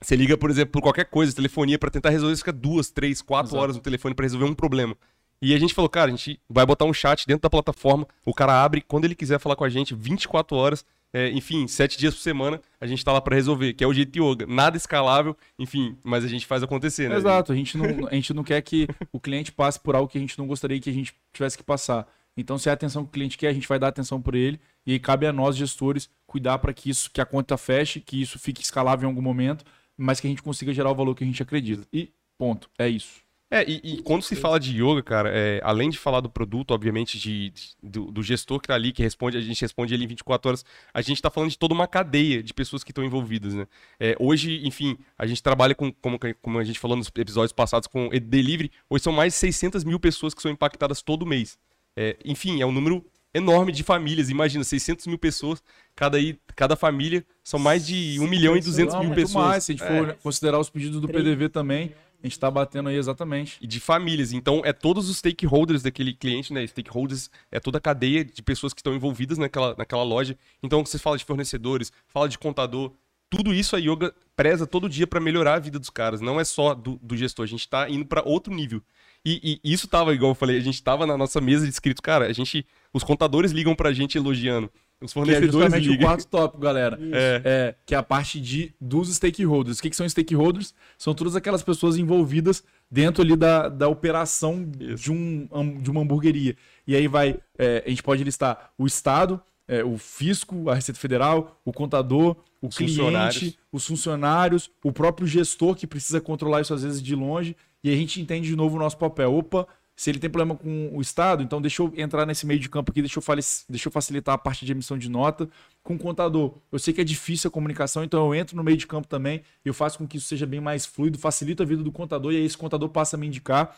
[0.00, 3.22] você liga, por exemplo, por qualquer coisa, telefonia, para tentar resolver, você fica duas, três,
[3.22, 3.62] quatro Exato.
[3.62, 4.96] horas no telefone para resolver um problema.
[5.40, 8.32] E a gente falou, cara, a gente vai botar um chat dentro da plataforma, o
[8.32, 12.12] cara abre quando ele quiser falar com a gente, 24 horas, é, enfim, sete dias
[12.12, 14.46] por semana, a gente está lá para resolver, que é o jeito yoga.
[14.46, 17.16] Nada escalável, enfim, mas a gente faz acontecer, né?
[17.16, 20.18] Exato, a gente não, a gente não quer que o cliente passe por algo que
[20.18, 22.08] a gente não gostaria que a gente tivesse que passar.
[22.36, 24.34] Então, se é a atenção que o cliente quer, a gente vai dar atenção por
[24.34, 24.60] ele.
[24.84, 28.20] E aí cabe a nós, gestores, cuidar para que isso, que a conta feche, que
[28.20, 29.64] isso fique escalável em algum momento,
[29.96, 31.86] mas que a gente consiga gerar o valor que a gente acredita.
[31.92, 33.24] E ponto, é isso.
[33.50, 36.72] É, e, e, quando se fala de yoga, cara, é, além de falar do produto,
[36.72, 40.02] obviamente, de, de do, do, gestor que tá ali, que responde, a gente responde ele
[40.02, 43.04] em 24 horas, a gente está falando de toda uma cadeia de pessoas que estão
[43.04, 43.68] envolvidas, né?
[44.00, 47.86] É, hoje, enfim, a gente trabalha com, como, como a gente falou nos episódios passados,
[47.86, 51.56] com delivery, hoje são mais de 600 mil pessoas que são impactadas todo mês.
[51.96, 54.30] É, enfim, é um número enorme de famílias.
[54.30, 55.62] Imagina, 600 mil pessoas,
[55.94, 59.44] cada, aí, cada família são mais de 1 milhão e 200 mil pessoas.
[59.44, 60.12] Mais, se a gente for é.
[60.14, 61.92] considerar os pedidos do PDV também.
[62.22, 63.58] A gente está batendo aí exatamente.
[63.60, 64.32] E de famílias.
[64.32, 66.66] Então, é todos os stakeholders daquele cliente, né?
[66.66, 70.34] Stakeholders é toda a cadeia de pessoas que estão envolvidas naquela, naquela loja.
[70.62, 72.92] Então, você fala de fornecedores, fala de contador.
[73.36, 76.20] Tudo isso a yoga preza todo dia para melhorar a vida dos caras.
[76.20, 77.44] Não é só do, do gestor.
[77.44, 78.82] A gente está indo para outro nível.
[79.24, 82.00] E, e, isso tava, igual eu falei, a gente tava na nossa mesa de inscritos.
[82.00, 82.66] Cara, a gente.
[82.92, 84.70] Os contadores ligam pra gente elogiando.
[85.00, 86.04] Os fornecedores que é justamente ligam.
[86.04, 86.98] o quarto tópico, galera.
[87.12, 87.42] É.
[87.44, 87.74] é.
[87.84, 89.78] que é a parte de, dos stakeholders.
[89.78, 90.74] O que, que são stakeholders?
[90.96, 95.48] São todas aquelas pessoas envolvidas dentro ali da, da operação de, um,
[95.80, 96.56] de uma hamburgueria.
[96.86, 101.00] E aí vai, é, a gente pode listar o Estado, é, o fisco, a Receita
[101.00, 103.58] Federal, o contador, o os cliente, funcionários.
[103.70, 107.54] os funcionários, o próprio gestor que precisa controlar isso às vezes de longe.
[107.82, 109.34] E a gente entende de novo o nosso papel.
[109.34, 112.68] Opa, se ele tem problema com o Estado, então deixa eu entrar nesse meio de
[112.68, 113.24] campo aqui, deixa eu,
[113.68, 115.48] deixa eu facilitar a parte de emissão de nota
[115.82, 116.54] com o contador.
[116.72, 119.42] Eu sei que é difícil a comunicação, então eu entro no meio de campo também,
[119.64, 122.36] eu faço com que isso seja bem mais fluido, facilito a vida do contador e
[122.38, 123.76] aí esse contador passa a me indicar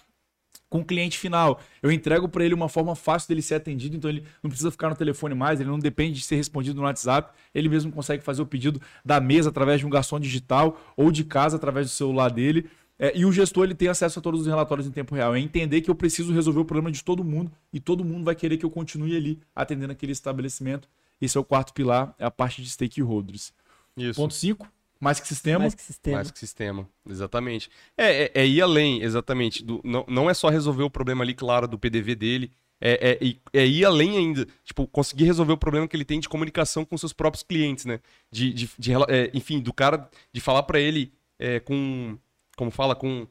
[0.68, 1.60] com o cliente final.
[1.82, 4.88] Eu entrego para ele uma forma fácil dele ser atendido, então ele não precisa ficar
[4.88, 8.42] no telefone mais, ele não depende de ser respondido no WhatsApp, ele mesmo consegue fazer
[8.42, 12.30] o pedido da mesa através de um garçom digital ou de casa através do celular
[12.30, 12.68] dele.
[12.98, 15.34] É, e o gestor ele tem acesso a todos os relatórios em tempo real.
[15.34, 18.34] É entender que eu preciso resolver o problema de todo mundo e todo mundo vai
[18.34, 20.88] querer que eu continue ali atendendo aquele estabelecimento.
[21.20, 23.52] Esse é o quarto pilar, é a parte de stakeholders.
[23.96, 24.20] Isso.
[24.20, 24.66] Ponto 5.
[25.00, 25.60] Mais que sistema.
[25.60, 26.16] Mais que sistema.
[26.16, 27.70] Mais que sistema, exatamente.
[27.96, 29.64] É, é, é ir além, exatamente.
[29.64, 32.50] Do, não, não é só resolver o problema ali, claro, do PDV dele.
[32.80, 34.46] É, é, é, ir além ainda.
[34.64, 38.00] Tipo, conseguir resolver o problema que ele tem de comunicação com seus próprios clientes, né?
[38.30, 42.18] De, de, de é, enfim, do cara, de falar para ele é, com
[42.56, 43.26] como fala, com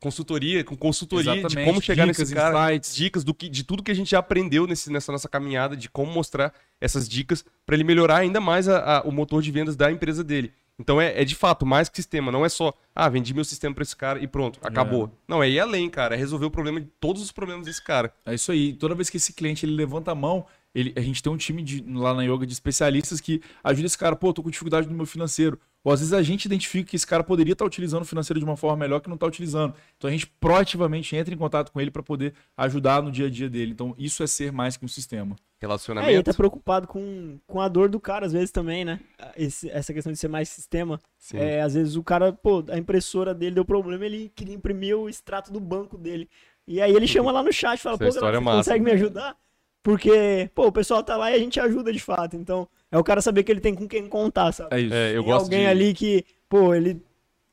[0.00, 1.58] consultoria, com consultoria Exatamente.
[1.58, 2.96] de como chegar dicas, nesse cara, insights.
[2.96, 5.90] dicas do que, de tudo que a gente já aprendeu nesse, nessa nossa caminhada, de
[5.90, 9.76] como mostrar essas dicas para ele melhorar ainda mais a, a, o motor de vendas
[9.76, 10.52] da empresa dele.
[10.80, 13.74] Então é, é, de fato mais que sistema, não é só, ah, vendi meu sistema
[13.74, 15.06] para esse cara e pronto, acabou.
[15.06, 15.10] É.
[15.28, 18.12] Não, é ir além, cara, é resolver o problema de todos os problemas desse cara.
[18.24, 18.72] É isso aí.
[18.72, 21.62] Toda vez que esse cliente ele levanta a mão, ele, a gente tem um time
[21.62, 24.94] de, lá na yoga de especialistas que ajuda esse cara, pô, tô com dificuldade no
[24.94, 25.58] meu financeiro.
[25.82, 28.44] Ou às vezes a gente identifica que esse cara poderia estar utilizando o financeiro de
[28.44, 29.74] uma forma melhor que não está utilizando.
[29.96, 33.30] Então a gente proativamente entra em contato com ele para poder ajudar no dia a
[33.30, 33.72] dia dele.
[33.72, 35.34] Então isso é ser mais que um sistema.
[35.34, 36.22] É, ele relacionamento.
[36.30, 39.00] tá preocupado com, com a dor do cara, às vezes também, né?
[39.36, 41.00] Esse- essa questão de ser mais sistema.
[41.18, 41.38] Sim.
[41.38, 45.08] É, às vezes o cara, pô, a impressora dele deu problema, ele queria imprimir o
[45.08, 46.28] extrato do banco dele.
[46.66, 48.44] E aí ele chama lá no chat e fala, Essa pô, história galera, é você
[48.44, 48.70] massa.
[48.70, 49.36] consegue me ajudar?
[49.82, 52.36] Porque, pô, o pessoal tá lá e a gente ajuda de fato.
[52.36, 54.74] Então, é o cara saber que ele tem com quem contar, sabe?
[54.74, 54.94] É isso.
[54.94, 55.66] É, eu Tem gosto alguém de...
[55.66, 57.02] ali que, pô, ele,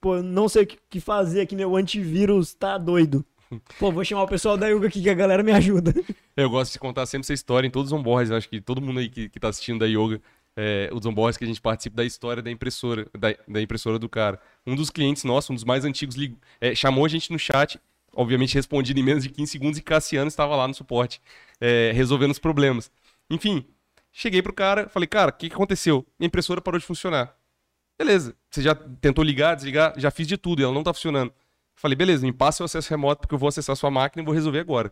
[0.02, 3.24] pô, não sei o que- fazer aqui, meu antivírus tá doido.
[3.80, 5.94] Pô, vou chamar o pessoal da Yuga aqui que a galera me ajuda.
[6.36, 8.30] Eu gosto de contar sempre essa história em todos os onboards.
[8.30, 10.22] Acho que todo mundo aí que, que tá assistindo da Yoga,
[10.54, 14.10] é, os onboards que a gente participa da história da impressora, da, da impressora do
[14.10, 14.38] cara.
[14.66, 17.80] Um dos clientes nossos, um dos mais antigos, ligou- é, chamou a gente no chat,
[18.13, 21.22] obviamente respondido em menos de 15 segundos, e Cassiano estava lá no suporte,
[21.60, 22.91] é, resolvendo os problemas.
[23.30, 23.65] Enfim,
[24.12, 26.06] cheguei pro cara, falei, cara, o que, que aconteceu?
[26.20, 27.36] Minha impressora parou de funcionar.
[27.98, 29.93] Beleza, você já tentou ligar, desligar?
[29.98, 31.34] Já fiz de tudo, e ela não tá funcionando.
[31.76, 34.26] Falei, beleza, me passa o acesso remoto, porque eu vou acessar a sua máquina e
[34.26, 34.91] vou resolver agora.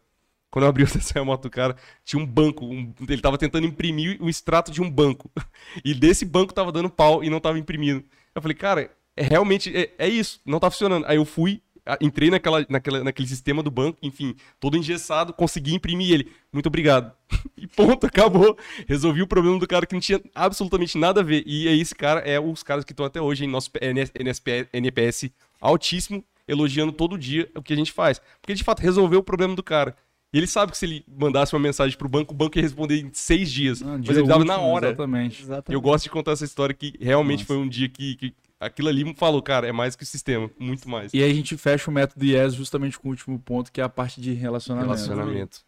[0.51, 2.65] Quando eu abri o acesso remoto do cara, tinha um banco.
[2.65, 5.29] um- ele tava tentando imprimir o extrato de um banco.
[5.83, 8.03] E desse banco tava dando pau e não tava imprimindo.
[8.33, 11.05] Eu falei, cara, é realmente, é, é isso, não tá funcionando.
[11.07, 11.61] Aí eu fui,
[12.01, 16.31] entrei naquela, naquela, naquele sistema do banco, enfim, todo engessado, consegui imprimir ele.
[16.51, 17.11] Muito obrigado.
[17.57, 18.57] E ponto, acabou.
[18.87, 21.43] Resolvi o problema do cara que não tinha absolutamente nada a ver.
[21.47, 24.67] E aí esse cara é os caras que estão até hoje em nosso NS NSP
[24.73, 28.21] NPS altíssimo, elogiando todo dia o que a gente faz.
[28.41, 29.95] Porque de fato resolveu o problema do cara.
[30.35, 32.99] E ele sabe que se ele mandasse uma mensagem pro banco, o banco ia responder
[32.99, 33.81] em seis dias.
[33.81, 34.87] Ah, mas ele dava na útil, hora.
[34.87, 35.41] Exatamente.
[35.41, 35.73] Exatamente.
[35.73, 37.47] Eu gosto de contar essa história que realmente Nossa.
[37.47, 38.33] foi um dia que, que
[38.65, 41.13] aquilo ali falou, cara, é mais que o sistema, muito mais.
[41.13, 43.83] E aí a gente fecha o método IES justamente com o último ponto, que é
[43.83, 44.91] a parte de relacionamento.
[44.91, 45.59] Relacionamento.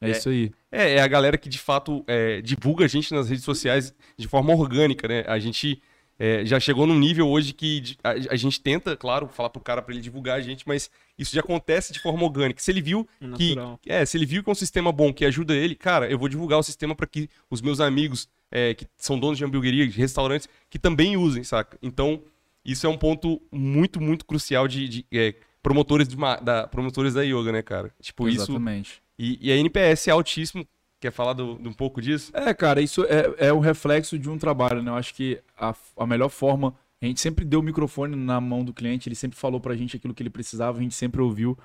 [0.00, 0.50] É, isso aí.
[0.70, 4.26] É, é a galera que de fato é, divulga a gente nas redes sociais de
[4.26, 5.24] forma orgânica, né?
[5.28, 5.80] A gente
[6.18, 9.80] é, já chegou num nível hoje que a, a gente tenta, claro, falar pro cara
[9.80, 12.60] pra ele divulgar a gente, mas isso já acontece de forma orgânica.
[12.60, 13.80] Se ele viu que Natural.
[13.86, 16.28] é, se ele viu que é um sistema bom que ajuda ele, cara, eu vou
[16.28, 19.96] divulgar o sistema para que os meus amigos é, que são donos de hamburgueria, de
[19.98, 21.78] restaurantes, que também usem, saca?
[21.82, 22.22] Então,
[22.64, 27.14] isso é um ponto muito, muito crucial de, de, é, promotores, de ma- da, promotores
[27.14, 27.92] da yoga, né, cara?
[28.00, 28.42] Tipo, isso.
[28.42, 29.02] Exatamente.
[29.18, 30.66] E, e a NPS é altíssimo.
[31.00, 32.30] Quer falar do, de um pouco disso?
[32.32, 34.90] É, cara, isso é, é o reflexo de um trabalho, né?
[34.90, 36.74] Eu acho que a, a melhor forma.
[37.00, 39.96] A gente sempre deu o microfone na mão do cliente, ele sempre falou pra gente
[39.96, 41.58] aquilo que ele precisava, a gente sempre ouviu.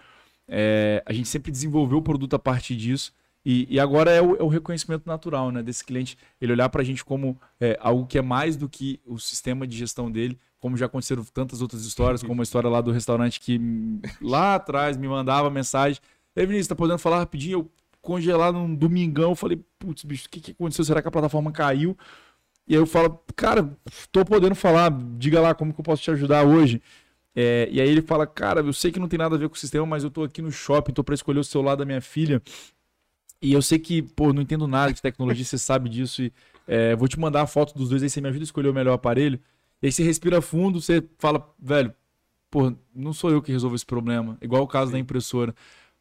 [0.47, 3.13] É, a gente sempre desenvolveu o produto a partir disso.
[3.45, 5.61] E, e agora é o, é o reconhecimento natural, né?
[5.61, 9.19] Desse cliente, ele olhar pra gente como é, algo que é mais do que o
[9.19, 12.91] sistema de gestão dele, como já aconteceram tantas outras histórias, como a história lá do
[12.91, 13.59] restaurante que
[14.21, 16.01] lá atrás me mandava mensagem.
[16.35, 17.59] Ei, Vinícius, tá podendo falar rapidinho?
[17.59, 20.85] Eu congelar num domingão, falei, putz, bicho, o que, que aconteceu?
[20.85, 21.97] Será que a plataforma caiu?
[22.67, 23.77] E aí eu falo, cara,
[24.11, 26.81] tô podendo falar, diga lá como que eu posso te ajudar hoje.
[27.35, 29.55] É, e aí ele fala, cara, eu sei que não tem nada a ver com
[29.55, 32.01] o sistema, mas eu tô aqui no shopping, tô pra escolher o celular da minha
[32.01, 32.41] filha.
[33.41, 36.23] E eu sei que, pô, não entendo nada de tecnologia, você sabe disso.
[36.23, 36.33] E
[36.67, 38.73] é, vou te mandar a foto dos dois, aí você me ajuda a escolher o
[38.73, 39.39] melhor aparelho.
[39.81, 41.93] E aí você respira fundo, você fala, velho,
[42.49, 44.37] pô, não sou eu que resolvo esse problema.
[44.41, 45.53] Igual o caso da impressora.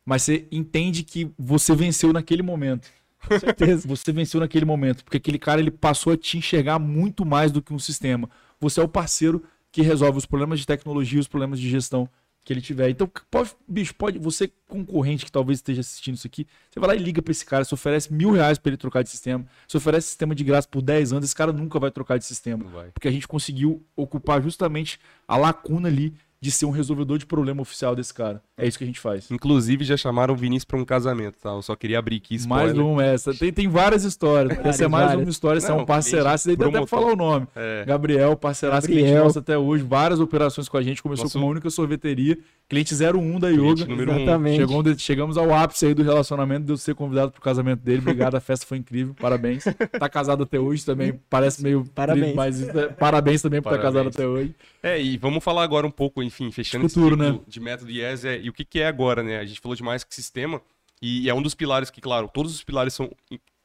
[0.04, 2.88] Mas você entende que você venceu naquele momento.
[3.26, 3.88] Com certeza.
[3.88, 7.60] Você venceu naquele momento, porque aquele cara ele passou a te enxergar muito mais do
[7.60, 8.30] que um sistema.
[8.60, 12.08] Você é o parceiro que resolve os problemas de tecnologia, os problemas de gestão
[12.46, 12.88] que ele tiver.
[12.88, 16.94] Então, pode, bicho, pode, você concorrente que talvez esteja assistindo isso aqui, você vai lá
[16.94, 19.76] e liga pra esse cara, você oferece mil reais pra ele trocar de sistema, você
[19.76, 22.64] oferece sistema de graça por 10 anos, esse cara nunca vai trocar de sistema.
[22.94, 26.14] Porque a gente conseguiu ocupar justamente a lacuna ali
[26.46, 28.40] de ser um resolvedor de problema oficial desse cara.
[28.56, 29.28] É isso que a gente faz.
[29.32, 31.50] Inclusive, já chamaram o Vinícius pra um casamento, tá?
[31.50, 32.86] Eu só queria abrir aqui Mais spoiler.
[32.86, 33.34] uma essa.
[33.34, 34.56] Tem, tem várias histórias.
[34.64, 35.22] Essa é mais várias.
[35.24, 36.46] uma história, esse é um parceiraço.
[36.46, 37.46] Daí dá até falar o nome.
[37.56, 37.84] É.
[37.84, 39.82] Gabriel, parceiraço que a gente nossa até hoje.
[39.82, 41.02] Várias operações com a gente.
[41.02, 42.38] Começou Nosso- com uma única sorveteria.
[42.68, 43.90] Cliente 01 da Cliente Yoga.
[43.90, 44.16] número um.
[44.20, 44.56] Exatamente.
[44.56, 47.98] Chegou onde- chegamos ao ápice aí do relacionamento, de eu ser convidado pro casamento dele.
[48.00, 49.14] Obrigado, a festa foi incrível.
[49.20, 49.64] Parabéns.
[49.98, 51.20] Tá casado até hoje também.
[51.30, 51.84] Parece meio.
[51.94, 52.34] Parabéns.
[52.34, 54.14] Mas é- parabéns também por estar casado Parabéns.
[54.16, 54.54] até hoje.
[54.82, 57.44] É, e vamos falar agora um pouco, enfim, fechando Futuro, esse ciclo né?
[57.46, 59.38] de método IES é, e o que, que é agora, né?
[59.38, 60.60] A gente falou demais que sistema,
[61.00, 63.10] e é um dos pilares que, claro, todos os pilares são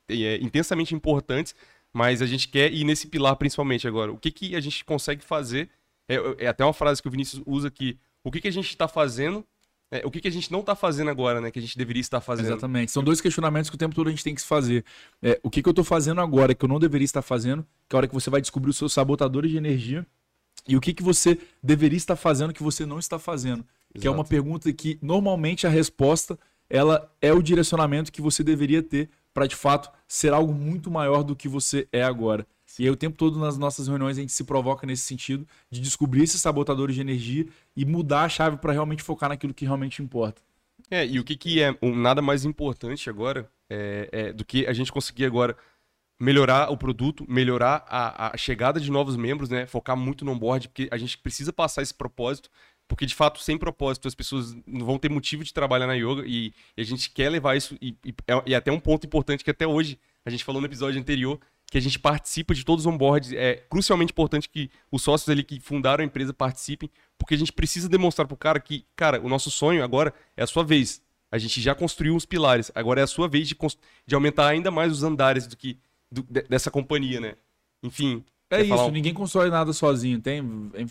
[0.09, 1.55] é, intensamente importantes,
[1.93, 4.11] mas a gente quer ir nesse pilar principalmente agora.
[4.11, 5.69] O que, que a gente consegue fazer?
[6.07, 8.69] É, é até uma frase que o Vinícius usa que o que, que a gente
[8.69, 9.45] está fazendo,
[9.89, 11.51] é, o que, que a gente não está fazendo agora, né?
[11.51, 12.47] Que a gente deveria estar fazendo.
[12.47, 12.91] Exatamente.
[12.91, 14.85] São dois questionamentos que o tempo todo a gente tem que se fazer.
[15.21, 17.95] É, o que, que eu tô fazendo agora que eu não deveria estar fazendo, que
[17.95, 20.05] é a hora que você vai descobrir os seus sabotadores de energia,
[20.67, 23.65] e o que, que você deveria estar fazendo que você não está fazendo.
[23.99, 24.29] Que é uma Exato.
[24.29, 29.55] pergunta que normalmente a resposta ela é o direcionamento que você deveria ter para de
[29.55, 32.47] fato ser algo muito maior do que você é agora.
[32.79, 35.81] E aí o tempo todo nas nossas reuniões a gente se provoca nesse sentido de
[35.81, 37.45] descobrir esses sabotadores de energia
[37.75, 40.41] e mudar a chave para realmente focar naquilo que realmente importa.
[40.89, 44.65] É, e o que, que é um, nada mais importante agora é, é, do que
[44.65, 45.55] a gente conseguir agora
[46.21, 49.65] melhorar o produto, melhorar a, a, chegada de novos membros, né?
[49.65, 52.47] Focar muito no onboard, porque a gente precisa passar esse propósito,
[52.87, 56.23] porque de fato, sem propósito, as pessoas não vão ter motivo de trabalhar na yoga
[56.27, 59.43] e, e a gente quer levar isso, e, e, é, e, até um ponto importante
[59.43, 61.39] que até hoje, a gente falou no episódio anterior,
[61.71, 63.33] que a gente participa de todos os onboards.
[63.33, 67.51] É crucialmente importante que os sócios ali que fundaram a empresa participem, porque a gente
[67.51, 71.01] precisa demonstrar pro cara que, cara, o nosso sonho agora é a sua vez.
[71.31, 73.57] A gente já construiu os pilares, agora é a sua vez de,
[74.05, 75.79] de aumentar ainda mais os andares do que
[76.11, 77.35] do, dessa companhia, né?
[77.81, 78.23] Enfim.
[78.49, 78.91] É isso, um...
[78.91, 80.19] ninguém constrói nada sozinho.
[80.19, 80.43] Tem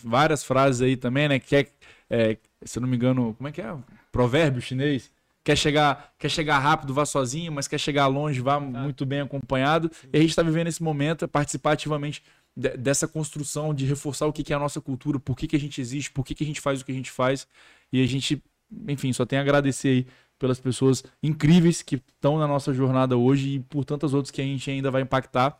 [0.03, 1.39] várias frases aí também, né?
[1.39, 1.67] Que é,
[2.09, 3.75] é, se eu não me engano, como é que é?
[4.11, 5.11] Provérbio chinês.
[5.43, 9.89] Quer chegar, quer chegar rápido, vá sozinho, mas quer chegar longe, vá muito bem acompanhado.
[9.93, 10.07] Sim.
[10.13, 12.23] E a gente está vivendo esse momento, é participar ativamente
[12.55, 15.55] de, dessa construção, de reforçar o que, que é a nossa cultura, por que, que
[15.55, 17.47] a gente existe, por que, que a gente faz o que a gente faz.
[17.91, 18.41] E a gente,
[18.87, 20.07] enfim, só tem a agradecer aí
[20.41, 24.43] pelas pessoas incríveis que estão na nossa jornada hoje e por tantas outras que a
[24.43, 25.55] gente ainda vai impactar.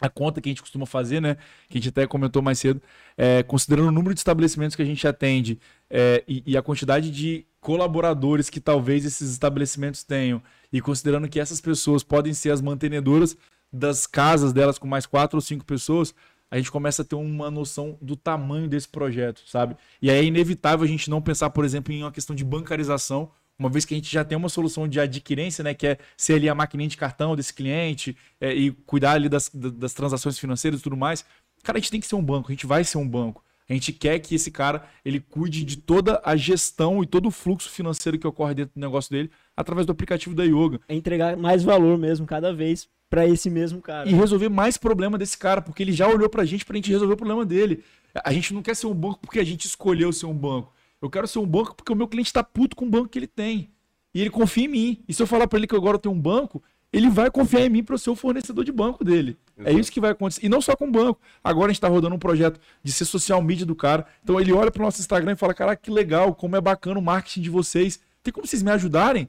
[0.00, 1.36] A conta que a gente costuma fazer, né?
[1.68, 2.80] Que a gente até comentou mais cedo,
[3.16, 5.60] é, considerando o número de estabelecimentos que a gente atende
[5.90, 11.38] é, e, e a quantidade de colaboradores que talvez esses estabelecimentos tenham, e considerando que
[11.38, 13.36] essas pessoas podem ser as mantenedoras
[13.72, 16.14] das casas delas com mais quatro ou cinco pessoas,
[16.50, 19.76] a gente começa a ter uma noção do tamanho desse projeto, sabe?
[20.02, 23.30] E aí é inevitável a gente não pensar, por exemplo, em uma questão de bancarização
[23.58, 26.34] uma vez que a gente já tem uma solução de adquirência, né, que é ser
[26.34, 30.80] ali a maquininha de cartão desse cliente é, e cuidar ali das, das transações financeiras
[30.80, 31.24] e tudo mais,
[31.62, 33.42] cara, a gente tem que ser um banco, a gente vai ser um banco.
[33.68, 37.30] A gente quer que esse cara ele cuide de toda a gestão e todo o
[37.30, 40.80] fluxo financeiro que ocorre dentro do negócio dele através do aplicativo da Yoga.
[40.86, 44.08] É entregar mais valor mesmo cada vez para esse mesmo cara.
[44.08, 47.14] E resolver mais problema desse cara, porque ele já olhou pra gente pra gente resolver
[47.14, 47.82] o problema dele.
[48.22, 50.72] A gente não quer ser um banco porque a gente escolheu ser um banco.
[51.00, 53.18] Eu quero ser um banco porque o meu cliente está puto com o banco que
[53.18, 53.70] ele tem.
[54.14, 55.04] E ele confia em mim.
[55.08, 57.66] E se eu falar para ele que agora eu tenho um banco, ele vai confiar
[57.66, 59.36] em mim para ser o fornecedor de banco dele.
[59.58, 59.76] Exato.
[59.76, 60.46] É isso que vai acontecer.
[60.46, 61.20] E não só com o banco.
[61.42, 64.06] Agora a gente está rodando um projeto de ser social media do cara.
[64.22, 66.98] Então ele olha para o nosso Instagram e fala: Caraca, que legal, como é bacana
[66.98, 67.98] o marketing de vocês.
[68.22, 69.28] Tem como vocês me ajudarem?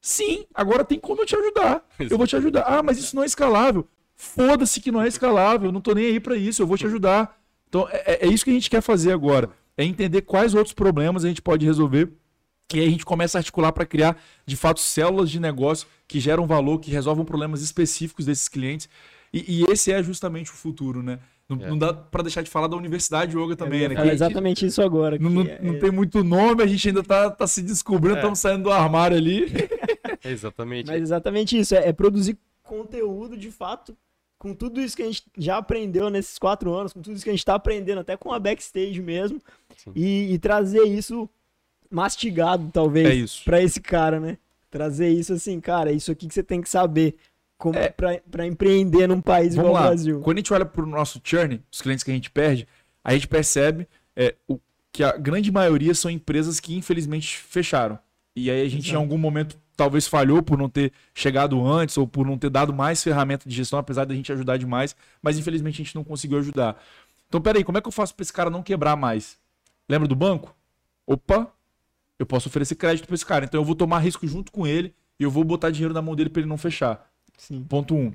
[0.00, 1.84] Sim, agora tem como eu te ajudar.
[1.98, 2.62] Eu vou te ajudar.
[2.62, 3.86] Ah, mas isso não é escalável.
[4.14, 5.68] Foda-se que não é escalável.
[5.68, 6.62] Eu não tô nem aí para isso.
[6.62, 7.38] Eu vou te ajudar.
[7.68, 11.24] Então é, é isso que a gente quer fazer agora é entender quais outros problemas
[11.24, 12.12] a gente pode resolver.
[12.72, 14.16] E aí a gente começa a articular para criar,
[14.46, 18.88] de fato, células de negócio que geram valor, que resolvam problemas específicos desses clientes.
[19.32, 21.18] E, e esse é justamente o futuro, né?
[21.48, 21.68] Não, é.
[21.68, 23.94] não dá para deixar de falar da Universidade Yoga também, né?
[24.08, 25.18] É exatamente isso agora.
[25.18, 25.58] Não, não, é...
[25.60, 28.42] não, tem muito nome, a gente ainda tá, tá se descobrindo, estamos é.
[28.42, 29.46] saindo do armário ali.
[30.22, 30.86] exatamente.
[30.86, 33.96] Mas exatamente isso, é, é produzir conteúdo de fato
[34.40, 37.30] com tudo isso que a gente já aprendeu nesses quatro anos, com tudo isso que
[37.30, 39.40] a gente está aprendendo, até com a backstage mesmo,
[39.94, 41.28] e, e, trazer isso
[41.90, 44.38] mastigado, talvez, é para esse cara, né?
[44.70, 47.16] Trazer isso assim, cara, isso aqui que você tem que saber
[47.58, 49.80] como é, para empreender num país igual lá.
[49.80, 50.20] o Brasil.
[50.20, 52.66] Quando a gente olha para o nosso churn, os clientes que a gente perde,
[53.04, 54.58] a gente percebe é, o,
[54.92, 57.98] que a grande maioria são empresas que infelizmente fecharam.
[58.34, 58.94] E aí a gente Exato.
[58.94, 62.72] em algum momento talvez falhou por não ter chegado antes ou por não ter dado
[62.72, 66.38] mais ferramenta de gestão, apesar da gente ajudar demais, mas infelizmente a gente não conseguiu
[66.38, 66.80] ajudar.
[67.28, 69.38] Então, peraí, como é que eu faço para esse cara não quebrar mais?
[69.90, 70.54] Lembra do banco?
[71.04, 71.52] Opa,
[72.16, 74.94] eu posso oferecer crédito para esse cara, então eu vou tomar risco junto com ele
[75.18, 77.10] e eu vou botar dinheiro na mão dele para ele não fechar.
[77.36, 77.64] Sim.
[77.64, 78.12] Ponto um.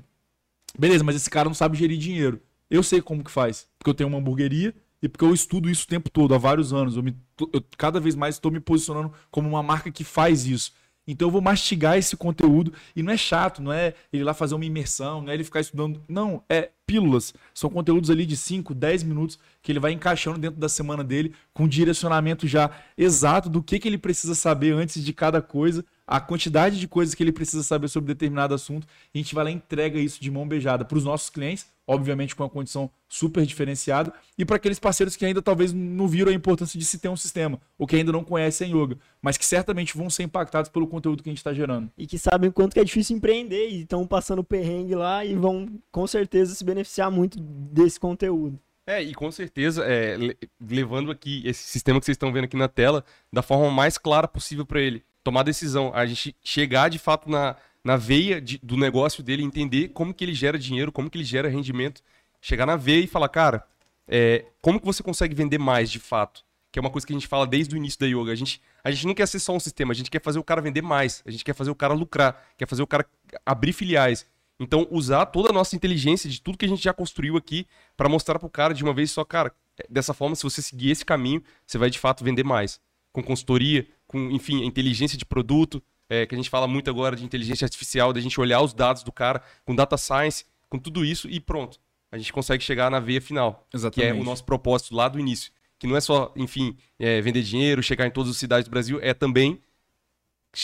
[0.78, 2.40] Beleza, mas esse cara não sabe gerir dinheiro.
[2.70, 5.84] Eu sei como que faz, porque eu tenho uma hamburgueria e porque eu estudo isso
[5.84, 6.96] o tempo todo, há vários anos.
[6.96, 7.14] Eu, me,
[7.52, 10.72] eu cada vez mais estou me posicionando como uma marca que faz isso.
[11.06, 14.54] Então eu vou mastigar esse conteúdo e não é chato, não é ele lá fazer
[14.54, 16.02] uma imersão, não é ele ficar estudando.
[16.08, 17.32] Não, é pílulas.
[17.54, 21.34] São conteúdos ali de 5, 10 minutos que ele vai encaixando dentro da semana dele
[21.52, 26.20] com direcionamento já exato do que, que ele precisa saber antes de cada coisa a
[26.20, 29.50] quantidade de coisas que ele precisa saber sobre determinado assunto, e a gente vai lá
[29.50, 33.44] e entrega isso de mão beijada para os nossos clientes, obviamente com uma condição super
[33.44, 37.08] diferenciada, e para aqueles parceiros que ainda talvez não viram a importância de se ter
[37.08, 40.86] um sistema, ou que ainda não conhecem yoga, mas que certamente vão ser impactados pelo
[40.86, 41.90] conteúdo que a gente está gerando.
[41.98, 45.34] E que sabem o quanto que é difícil empreender e estão passando perrengue lá e
[45.34, 48.60] vão com certeza se beneficiar muito desse conteúdo.
[48.88, 50.16] É, e com certeza, é,
[50.60, 54.28] levando aqui esse sistema que vocês estão vendo aqui na tela da forma mais clara
[54.28, 58.76] possível para ele tomar decisão, a gente chegar de fato na, na veia de, do
[58.76, 62.00] negócio dele, entender como que ele gera dinheiro, como que ele gera rendimento,
[62.40, 63.66] chegar na veia e falar, cara,
[64.06, 66.44] é, como que você consegue vender mais de fato?
[66.70, 68.30] Que é uma coisa que a gente fala desde o início da yoga.
[68.30, 70.44] A gente, a gente não quer ser só um sistema, a gente quer fazer o
[70.44, 73.04] cara vender mais, a gente quer fazer o cara lucrar, quer fazer o cara
[73.44, 74.24] abrir filiais.
[74.60, 78.08] Então, usar toda a nossa inteligência de tudo que a gente já construiu aqui para
[78.08, 79.52] mostrar para o cara de uma vez só, cara,
[79.90, 82.80] dessa forma, se você seguir esse caminho, você vai de fato vender mais.
[83.12, 87.24] Com consultoria, com, enfim, inteligência de produto, é, que a gente fala muito agora de
[87.24, 91.28] inteligência artificial, da gente olhar os dados do cara com data science, com tudo isso
[91.28, 91.78] e pronto.
[92.10, 94.12] A gente consegue chegar na veia final, Exatamente.
[94.12, 95.52] que é o nosso propósito lá do início.
[95.78, 98.98] Que não é só, enfim, é, vender dinheiro, chegar em todas as cidades do Brasil,
[99.02, 99.60] é também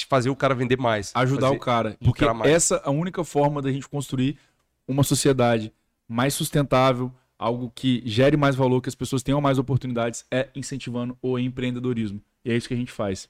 [0.09, 1.13] fazer o cara vender mais.
[1.15, 1.97] ajudar o cara.
[2.03, 2.51] Porque mais.
[2.51, 4.39] essa é a única forma da gente construir
[4.89, 5.73] uma sociedade
[6.09, 11.17] mais sustentável, algo que gere mais valor, que as pessoas tenham mais oportunidades, é incentivando
[11.21, 12.21] o empreendedorismo.
[12.45, 13.29] E é isso que a gente faz.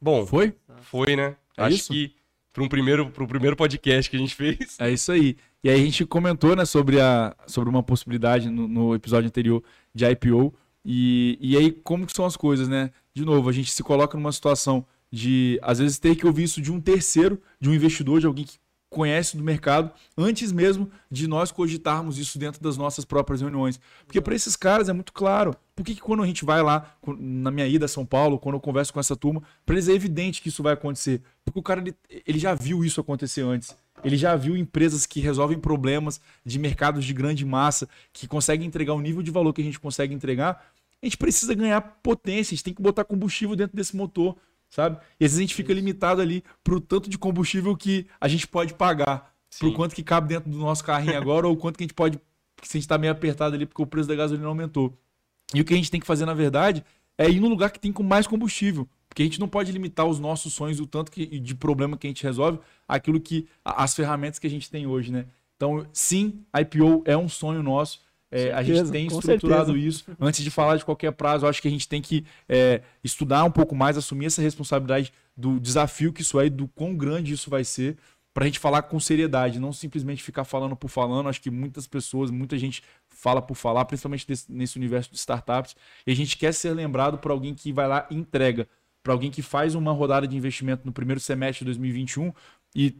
[0.00, 0.54] Bom, Foi?
[0.82, 1.36] foi, né?
[1.56, 1.92] É Acho isso?
[1.92, 2.12] que
[2.52, 4.76] para um primeiro, pro primeiro podcast que a gente fez.
[4.78, 5.36] É isso aí.
[5.62, 9.62] E aí a gente comentou, né, sobre, a, sobre uma possibilidade no, no episódio anterior
[9.92, 10.54] de IPO.
[10.84, 12.90] E, e aí, como que são as coisas, né?
[13.14, 16.60] De novo, a gente se coloca numa situação de, às vezes, ter que ouvir isso
[16.60, 18.58] de um terceiro, de um investidor, de alguém que
[18.94, 23.80] conhece do mercado, antes mesmo de nós cogitarmos isso dentro das nossas próprias reuniões.
[24.06, 25.56] Porque para esses caras é muito claro.
[25.74, 28.60] Por que, quando a gente vai lá, na minha ida a São Paulo, quando eu
[28.60, 31.20] converso com essa turma, para eles é evidente que isso vai acontecer.
[31.44, 33.76] Porque o cara, ele, ele já viu isso acontecer antes.
[34.04, 38.94] Ele já viu empresas que resolvem problemas de mercados de grande massa, que conseguem entregar
[38.94, 40.64] o nível de valor que a gente consegue entregar.
[41.02, 44.36] A gente precisa ganhar potência, a gente tem que botar combustível dentro desse motor,
[44.74, 44.96] sabe?
[45.20, 48.44] E às vezes a gente fica limitado ali pro tanto de combustível que a gente
[48.48, 49.60] pode pagar, Sim.
[49.60, 51.94] pro quanto que cabe dentro do nosso carrinho agora, ou o quanto que a gente
[51.94, 52.18] pode,
[52.60, 54.92] se a gente tá meio apertado ali porque o preço da gasolina aumentou.
[55.54, 56.84] E o que a gente tem que fazer, na verdade,
[57.16, 58.88] é ir no lugar que tem com mais combustível.
[59.08, 62.08] Porque a gente não pode limitar os nossos sonhos, o tanto que, de problema que
[62.08, 62.58] a gente resolve,
[62.88, 63.46] aquilo que.
[63.64, 65.26] as ferramentas que a gente tem hoje, né?
[65.54, 68.00] Então, sim, IPO é um sonho nosso.
[68.30, 69.06] É, a gente tem
[69.38, 70.04] estruturado isso.
[70.20, 73.44] Antes de falar de qualquer prazo, eu acho que a gente tem que é, estudar
[73.44, 77.32] um pouco mais, assumir essa responsabilidade do desafio que isso é e do quão grande
[77.32, 77.96] isso vai ser,
[78.32, 81.28] para a gente falar com seriedade, não simplesmente ficar falando por falando.
[81.28, 85.76] Acho que muitas pessoas, muita gente fala por falar, principalmente desse- nesse universo de startups,
[86.04, 88.66] e a gente quer ser lembrado por alguém que vai lá e entrega,
[89.04, 92.32] para alguém que faz uma rodada de investimento no primeiro semestre de 2021
[92.74, 92.96] e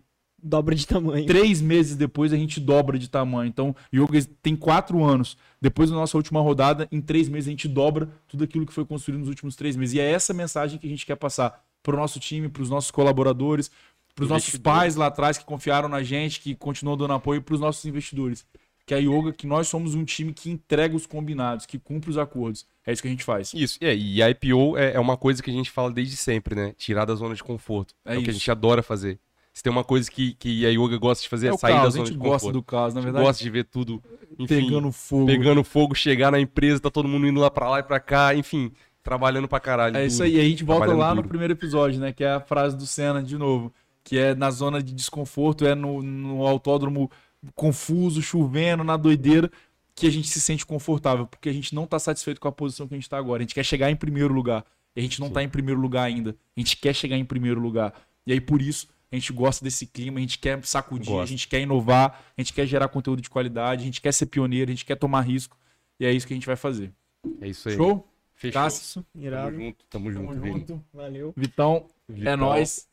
[0.47, 1.25] Dobra de tamanho.
[1.25, 3.49] três meses depois a gente dobra de tamanho.
[3.49, 5.39] Então, Yoga tem quatro anos.
[5.59, 8.85] Depois da nossa última rodada, em três meses a gente dobra tudo aquilo que foi
[8.85, 9.95] construído nos últimos três meses.
[9.95, 12.69] E é essa mensagem que a gente quer passar para o nosso time, para os
[12.69, 13.71] nossos colaboradores,
[14.15, 17.55] para os nossos pais lá atrás que confiaram na gente, que continuam dando apoio, para
[17.55, 18.47] os nossos investidores.
[18.87, 22.11] Que é a Yoga, que nós somos um time que entrega os combinados, que cumpre
[22.11, 22.67] os acordos.
[22.87, 23.55] É isso que a gente faz.
[23.55, 26.55] Isso, é, e a IPO é, é uma coisa que a gente fala desde sempre,
[26.55, 26.75] né?
[26.77, 27.95] Tirar da zona de conforto.
[28.05, 29.19] É É, o que a gente adora fazer.
[29.55, 31.79] Se tem uma coisa que, que a yoga gosta de fazer é, É sair da
[31.83, 32.53] caos, a zona gente de gosta conforto.
[32.53, 33.25] do caos, na A gente verdade.
[33.27, 34.03] gosta de ver tudo,
[34.37, 35.27] enfim, pegando fogo.
[35.27, 38.35] pegando fogo, chegar na empresa, tá todo mundo indo lá pra lá e pra cá,
[38.35, 39.97] enfim, trabalhando pra caralho.
[39.97, 40.37] É isso aí.
[40.37, 42.13] E a gente volta lá no primeiro episódio, né?
[42.13, 43.73] Que é a frase do Senna de novo.
[44.03, 47.09] Que é na zona de desconforto, é no, no autódromo
[47.55, 49.51] confuso, chovendo, na doideira,
[49.95, 51.27] que a gente se sente confortável.
[51.27, 53.41] Porque a gente não tá satisfeito com a posição que a gente tá agora.
[53.41, 54.65] A gente quer chegar em primeiro lugar.
[54.97, 55.33] E a gente não Sim.
[55.35, 56.37] tá em primeiro lugar ainda.
[56.57, 57.93] A gente quer chegar em primeiro lugar.
[58.27, 61.47] E aí, por isso, a gente gosta desse clima, a gente quer sacudir, a gente
[61.49, 64.75] quer inovar, a gente quer gerar conteúdo de qualidade, a gente quer ser pioneiro, a
[64.75, 65.57] gente quer tomar risco.
[65.99, 66.93] E é isso que a gente vai fazer.
[67.41, 67.77] É isso aí.
[67.77, 68.09] Show?
[68.35, 68.61] Fechou.
[68.63, 69.57] Cássio, Tamo Irado.
[69.57, 70.27] junto, tamo junto.
[70.35, 70.85] tamo junto.
[70.93, 71.33] Valeu.
[71.37, 72.37] Vitão, é Vitão.
[72.37, 72.89] nóis.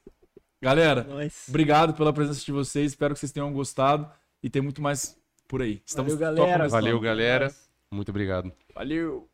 [0.61, 1.45] Galera, Nós.
[1.49, 2.91] obrigado pela presença de vocês.
[2.91, 4.07] Espero que vocês tenham gostado.
[4.43, 5.81] E tem muito mais por aí.
[5.85, 6.69] Estamos Valeu, galera.
[6.69, 7.53] Valeu, galera.
[7.91, 8.51] Muito obrigado.
[8.75, 9.30] Valeu.